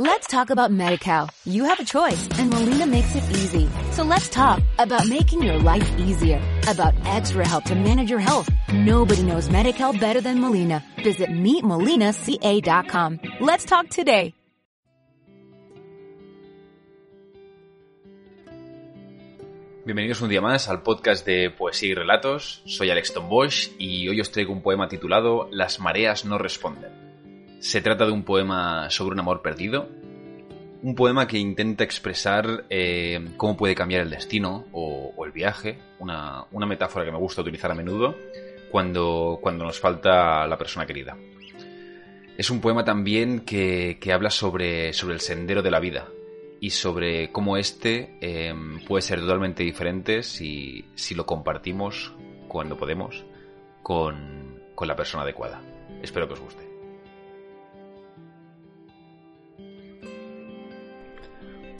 Let's 0.00 0.26
talk 0.28 0.48
about 0.48 0.70
MediCal. 0.70 1.28
You 1.44 1.64
have 1.64 1.78
a 1.78 1.84
choice 1.84 2.26
and 2.38 2.48
Molina 2.48 2.86
makes 2.86 3.14
it 3.14 3.22
easy. 3.36 3.68
So 3.92 4.02
let's 4.02 4.30
talk 4.30 4.62
about 4.78 5.06
making 5.06 5.42
your 5.42 5.58
life 5.58 5.86
easier, 5.98 6.40
about 6.66 6.94
extra 7.04 7.46
help 7.46 7.64
to 7.64 7.74
manage 7.74 8.08
your 8.08 8.18
health. 8.18 8.48
Nobody 8.72 9.22
knows 9.22 9.50
MediCal 9.50 10.00
better 10.00 10.22
than 10.22 10.40
Molina. 10.40 10.82
Visit 11.04 11.28
meetmolinaca.com. 11.28 13.20
Let's 13.40 13.66
talk 13.66 13.90
today. 13.90 14.32
Bienvenidos 19.84 20.22
un 20.22 20.30
día 20.30 20.40
más 20.40 20.70
al 20.70 20.82
podcast 20.82 21.26
de 21.26 21.50
Poesía 21.50 21.90
y 21.90 21.94
Relatos. 21.94 22.62
Soy 22.64 22.88
Alex 22.88 23.12
Bosch 23.28 23.68
y 23.78 24.08
hoy 24.08 24.22
os 24.22 24.30
traigo 24.30 24.54
un 24.54 24.62
poema 24.62 24.88
titulado 24.88 25.50
Las 25.52 25.78
mareas 25.78 26.24
no 26.24 26.38
responden. 26.38 27.09
Se 27.60 27.82
trata 27.82 28.06
de 28.06 28.12
un 28.12 28.24
poema 28.24 28.88
sobre 28.88 29.12
un 29.12 29.20
amor 29.20 29.42
perdido, 29.42 29.90
un 30.82 30.94
poema 30.94 31.26
que 31.26 31.36
intenta 31.36 31.84
expresar 31.84 32.64
eh, 32.70 33.22
cómo 33.36 33.54
puede 33.58 33.74
cambiar 33.74 34.00
el 34.00 34.08
destino 34.08 34.64
o, 34.72 35.14
el 35.26 35.30
viaje, 35.30 35.78
una, 35.98 36.46
metáfora 36.66 37.04
que 37.04 37.12
me 37.12 37.18
gusta 37.18 37.42
utilizar 37.42 37.70
a 37.70 37.74
menudo 37.74 38.16
cuando, 38.70 39.38
cuando 39.42 39.66
nos 39.66 39.78
falta 39.78 40.46
la 40.46 40.56
persona 40.56 40.86
querida. 40.86 41.18
Es 42.38 42.48
un 42.48 42.62
poema 42.62 42.82
también 42.82 43.40
que, 43.40 43.98
habla 44.10 44.30
sobre, 44.30 44.94
sobre, 44.94 45.12
el 45.12 45.20
sendero 45.20 45.60
de 45.60 45.70
la 45.70 45.80
vida 45.80 46.08
y 46.62 46.70
sobre 46.70 47.30
cómo 47.30 47.58
éste 47.58 48.16
eh, 48.22 48.54
puede 48.88 49.02
ser 49.02 49.20
totalmente 49.20 49.62
diferente 49.64 50.22
si, 50.22 50.86
si, 50.94 51.14
lo 51.14 51.26
compartimos 51.26 52.14
cuando 52.48 52.78
podemos 52.78 53.22
con, 53.82 54.62
con 54.74 54.88
la 54.88 54.96
persona 54.96 55.24
adecuada. 55.24 55.60
Espero 56.02 56.26
que 56.26 56.32
os 56.32 56.40
guste. 56.40 56.69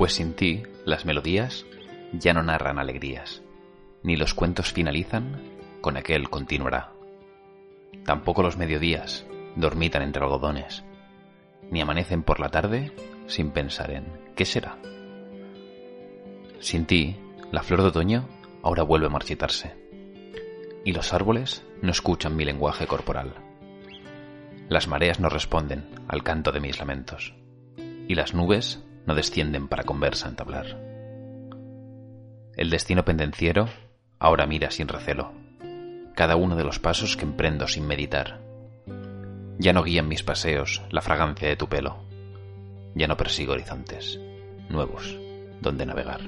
Pues 0.00 0.14
sin 0.14 0.32
ti 0.32 0.62
las 0.86 1.04
melodías 1.04 1.66
ya 2.14 2.32
no 2.32 2.42
narran 2.42 2.78
alegrías, 2.78 3.42
ni 4.02 4.16
los 4.16 4.32
cuentos 4.32 4.72
finalizan 4.72 5.42
con 5.82 5.98
aquel 5.98 6.30
continuará. 6.30 6.94
Tampoco 8.06 8.42
los 8.42 8.56
mediodías 8.56 9.26
dormitan 9.56 10.00
entre 10.00 10.22
algodones, 10.22 10.84
ni 11.70 11.82
amanecen 11.82 12.22
por 12.22 12.40
la 12.40 12.48
tarde 12.48 12.92
sin 13.26 13.50
pensar 13.50 13.90
en 13.90 14.06
¿qué 14.34 14.46
será? 14.46 14.78
Sin 16.60 16.86
ti, 16.86 17.18
la 17.52 17.62
flor 17.62 17.82
de 17.82 17.88
otoño 17.88 18.26
ahora 18.62 18.84
vuelve 18.84 19.08
a 19.08 19.10
marchitarse, 19.10 19.76
y 20.82 20.94
los 20.94 21.12
árboles 21.12 21.62
no 21.82 21.90
escuchan 21.90 22.36
mi 22.36 22.46
lenguaje 22.46 22.86
corporal. 22.86 23.34
Las 24.70 24.88
mareas 24.88 25.20
no 25.20 25.28
responden 25.28 25.90
al 26.08 26.22
canto 26.22 26.52
de 26.52 26.60
mis 26.60 26.78
lamentos, 26.78 27.34
y 28.08 28.14
las 28.14 28.32
nubes 28.32 28.82
no 29.06 29.14
descienden 29.14 29.68
para 29.68 29.84
conversa 29.84 30.28
entablar. 30.28 30.78
El 32.56 32.70
destino 32.70 33.04
pendenciero 33.04 33.68
ahora 34.18 34.46
mira 34.46 34.70
sin 34.70 34.88
recelo 34.88 35.32
cada 36.20 36.36
uno 36.36 36.54
de 36.54 36.64
los 36.64 36.78
pasos 36.78 37.16
que 37.16 37.24
emprendo 37.24 37.66
sin 37.66 37.86
meditar. 37.86 38.42
Ya 39.58 39.72
no 39.72 39.82
guían 39.82 40.06
mis 40.06 40.22
paseos 40.22 40.82
la 40.90 41.00
fragancia 41.00 41.48
de 41.48 41.56
tu 41.56 41.66
pelo, 41.66 41.96
ya 42.94 43.06
no 43.06 43.16
persigo 43.16 43.54
horizontes 43.54 44.20
nuevos 44.68 45.18
donde 45.62 45.86
navegar. 45.86 46.20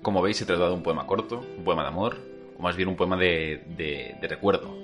Como 0.00 0.22
veis, 0.22 0.40
he 0.40 0.46
tratado 0.46 0.74
un 0.74 0.82
poema 0.82 1.06
corto, 1.06 1.44
un 1.58 1.64
poema 1.64 1.82
de 1.82 1.88
amor, 1.88 2.18
o 2.58 2.62
más 2.62 2.76
bien 2.76 2.88
un 2.88 2.96
poema 2.96 3.18
de, 3.18 3.62
de 3.76 4.26
recuerdo, 4.26 4.74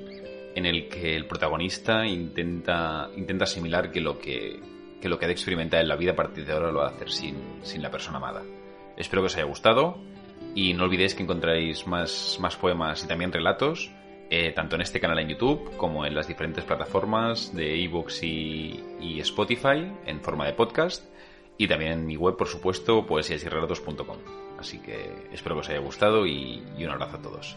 en 0.55 0.67
el 0.67 0.89
que 0.89 1.17
el 1.17 1.27
protagonista 1.27 2.07
intenta, 2.07 3.11
intenta 3.17 3.45
asimilar 3.45 3.91
que 3.91 4.01
lo 4.01 4.19
que, 4.19 4.61
lo 5.03 5.19
que 5.19 5.25
ha 5.25 5.29
de 5.29 5.33
experimentar 5.33 5.81
en 5.81 5.89
la 5.89 5.97
vida 5.97 6.13
a 6.13 6.17
partir 6.17 6.45
de 6.45 6.53
ahora 6.53 6.73
lo 6.73 6.81
va 6.81 6.89
a 6.89 6.91
hacer 6.91 7.11
sin, 7.11 7.83
la 7.83 7.91
persona 7.91 8.19
amada. 8.19 8.43
Espero 8.97 9.23
que 9.23 9.27
os 9.27 9.37
haya 9.37 9.45
gustado 9.45 9.99
y 10.55 10.75
no 10.75 10.85
olvidéis 10.85 11.15
que 11.15 11.23
encontraréis 11.23 11.87
más, 11.87 12.39
más 12.41 12.57
poemas 12.57 13.05
y 13.05 13.09
también 13.09 13.33
relatos 13.33 13.91
eh, 14.31 14.53
tanto 14.53 14.77
en 14.77 14.83
este 14.83 15.01
canal 15.01 15.19
en 15.19 15.29
YouTube 15.29 15.77
como 15.77 16.07
en 16.07 16.15
las 16.15 16.29
diferentes 16.29 16.65
plataformas 16.65 17.55
de 17.55 17.83
ebooks 17.85 18.23
y, 18.23 18.81
y 19.01 19.21
Spotify 19.21 19.91
en 20.07 20.21
forma 20.21 20.47
de 20.47 20.53
podcast 20.53 21.05
y 21.59 21.67
también 21.67 21.93
en 21.93 22.07
mi 22.07 22.17
web, 22.17 22.37
por 22.37 22.47
supuesto, 22.47 23.05
poesiasyrelatos.com. 23.07 24.17
Así 24.59 24.79
que 24.79 25.27
espero 25.33 25.57
que 25.57 25.61
os 25.61 25.69
haya 25.69 25.81
gustado 25.81 26.27
y 26.27 26.63
un 26.79 26.91
abrazo 26.91 27.17
a 27.17 27.23
todos. 27.23 27.57